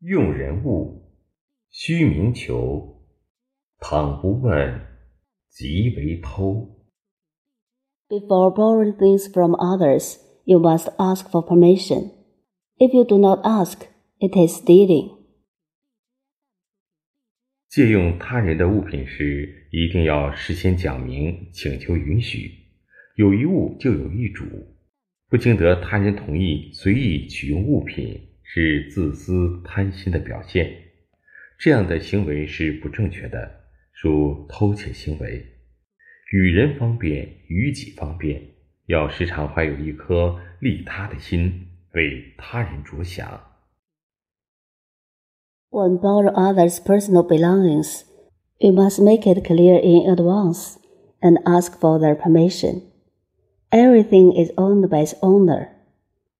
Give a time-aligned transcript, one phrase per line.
[0.00, 1.10] 用人物，
[1.70, 3.02] 须明求。
[3.80, 4.80] 倘不问，
[5.50, 6.86] 即为偷。
[8.08, 12.12] Before borrowing things from others, you must ask for permission.
[12.76, 13.80] If you do not ask,
[14.18, 15.18] it is stealing.
[17.68, 22.52] 借用他人的物品时，一定要事先讲明，请求允许。
[23.16, 24.44] 有一物就有一主，
[25.28, 30.72] 不经得他人同意随意取用物品，是自私贪心的表现。
[31.58, 33.60] 这样的行为是不正确的，
[33.92, 35.44] 属偷窃行为。
[36.32, 38.40] 与人方便，与己方便，
[38.86, 43.40] 要时常怀有一颗利他的心，为他人着想。
[45.70, 48.04] When borrow others' personal belongings,
[48.58, 50.76] you must make it clear in advance
[51.20, 52.82] and ask for their permission.
[53.70, 55.68] Everything is owned by its owner.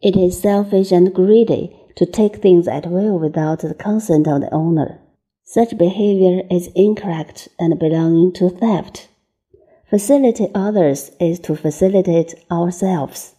[0.00, 4.49] It is selfish and greedy to take things at will without the consent of the
[4.51, 4.99] owner.
[5.43, 9.07] Such behavior is incorrect and belonging to theft.
[9.89, 13.33] Facilitate others is to facilitate ourselves.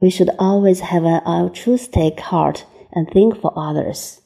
[0.00, 4.20] We should always have an altruistic heart and think for others.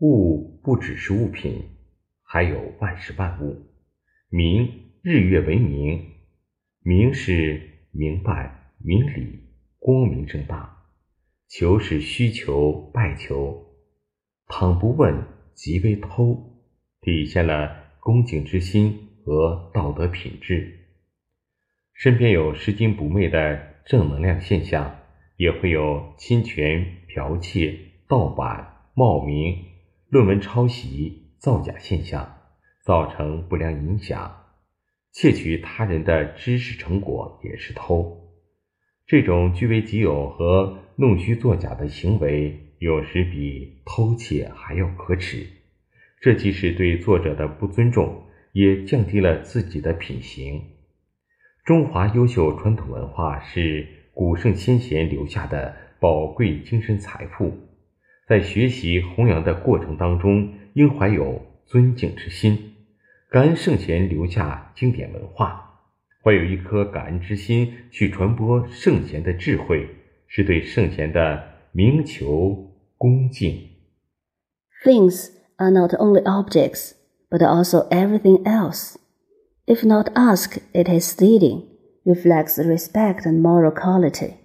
[0.00, 1.62] 物不只是物品，
[2.22, 3.56] 还有万事万物。
[4.30, 4.68] 明
[5.02, 6.00] 日月为明，
[6.82, 7.60] 明是
[7.92, 9.40] 明白、明理、
[9.78, 10.75] 光明正大；
[11.49, 13.65] 求是需求、拜求。
[14.47, 16.61] 倘不问，即为偷，
[17.01, 20.87] 体现了恭敬之心和道德品质。
[21.93, 24.99] 身边有拾金不昧的正能量现象，
[25.37, 29.63] 也会有侵权、剽窃、盗版、冒名。
[30.09, 32.37] 论文抄袭、造假现象，
[32.85, 34.43] 造成不良影响。
[35.11, 38.31] 窃取他人的知识成果也是偷。
[39.05, 45.45] 这种据为己有和弄虚作假的行为，有时比偷窃还要可耻。
[46.19, 50.59] 这既是对作者的不尊重，也降低了自己的品行。
[51.63, 57.55] 中华优秀传统文化是古圣先贤留下的宝贵精神财富。
[58.27, 62.73] 在学习弘扬的过程当中，应怀有尊敬之心，
[63.29, 65.79] 感恩圣贤留下经典文化，
[66.23, 69.87] 怀有一颗感恩之心去传播圣贤的智慧，
[70.26, 71.42] 是对圣贤的
[71.72, 73.68] 明求恭敬。
[74.84, 76.94] Things are not only objects,
[77.30, 78.96] but also everything else.
[79.66, 81.68] If not asked, it is stealing,
[82.04, 84.38] reflects respect and moral quality.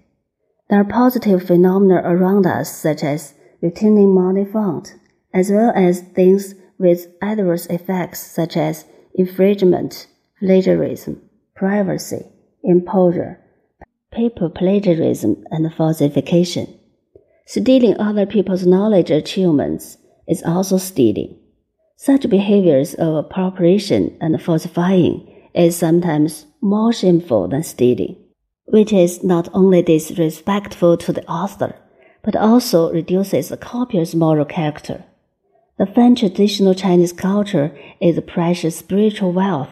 [0.70, 4.94] There are positive phenomena around us, such as returning money found,
[5.34, 8.86] as well as things with adverse effects such as
[9.16, 10.08] infringement,
[10.40, 11.22] plagiarism,
[11.56, 12.28] privacy,
[12.64, 13.40] imposure,
[14.13, 16.79] paper plagiarism, and falsification.
[17.47, 21.37] Stealing other people's knowledge achievements is also stealing.
[21.97, 28.17] Such behaviors of appropriation and falsifying is sometimes more shameful than stealing,
[28.67, 31.75] which is not only disrespectful to the author,
[32.23, 35.05] but also reduces the copier's moral character.
[35.79, 39.71] The Fan traditional Chinese culture is a precious spiritual wealth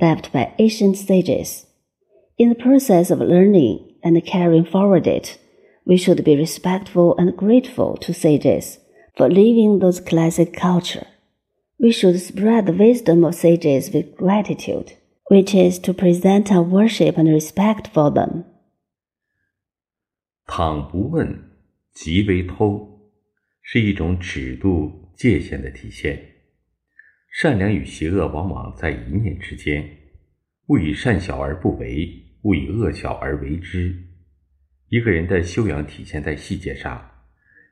[0.00, 1.65] left by ancient sages.
[2.37, 5.37] In the process of learning and carrying forward it,
[5.85, 8.79] we should be respectful and grateful to sages
[9.15, 11.07] for leaving those classic culture.
[11.77, 14.93] We should spread the wisdom of sages with gratitude,
[15.29, 18.45] which is to present our worship and respect for them.
[20.45, 21.51] 倘不问，
[21.93, 23.09] 即为偷，
[23.61, 26.19] 是一种尺度界限的体现。
[27.31, 29.89] 善良与邪恶往往在一念之间，
[30.68, 33.94] 勿以善小而不为，勿以恶小而为之。
[34.88, 37.08] 一个人的修养体现在细节上，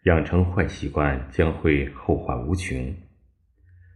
[0.05, 2.95] 养成坏习惯将会后患无穷。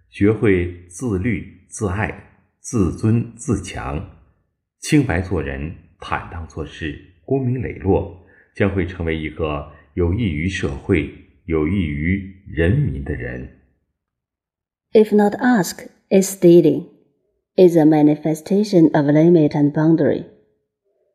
[0.08, 4.18] 学会自律、自爱、自尊、自强，
[4.80, 8.26] 清白做人，坦荡做事，光明磊落，
[8.56, 13.60] 将会成为一个有益于社会、有益于人民的人。
[14.92, 16.97] If not ask is stealing.
[17.58, 20.26] Is a manifestation of limit and boundary.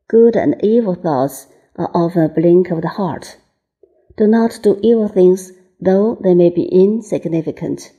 [0.09, 1.47] Good and evil thoughts
[1.77, 3.37] are often a blink of the heart.
[4.17, 7.93] Do not do evil things, though they may be insignificant.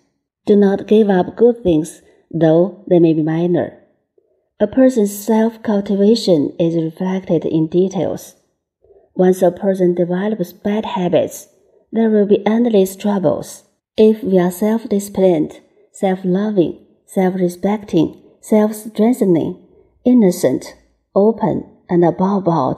[0.44, 3.80] Do not give up good things, though they may be minor.
[4.60, 8.36] A person's self cultivation is reflected in details.
[9.14, 11.48] Once a person develops bad habits,
[11.92, 13.62] there will be endless troubles.
[13.96, 15.60] If we are self disciplined,
[15.92, 19.55] self loving, self respecting, self strengthening,
[20.03, 20.75] innocent,
[21.13, 22.77] open, and above all,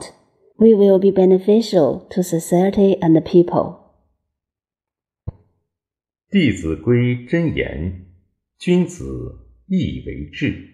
[0.58, 3.78] we will be beneficial to society and the people.
[6.30, 8.06] 《弟子规》真言：
[8.58, 10.68] 君子义为质，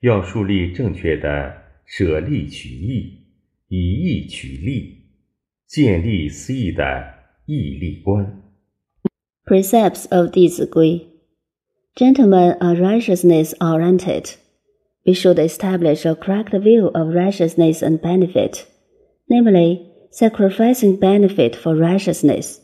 [0.00, 1.54] 要树立正确的
[1.84, 3.26] 舍利取义、
[3.68, 5.04] 以义取利、
[5.66, 6.82] 见利思义的
[7.46, 8.42] 义利观。
[9.44, 11.06] Precepts of 弟子规
[11.95, 14.35] Gentlemen are righteousness oriented.
[15.05, 18.65] We should establish a correct view of righteousness and benefit,
[19.29, 22.59] namely, sacrificing benefit for righteousness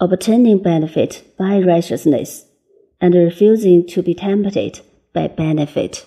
[0.00, 2.46] obtaining benefit by righteousness,
[3.00, 4.80] and refusing to be tempted
[5.14, 6.06] by benefit.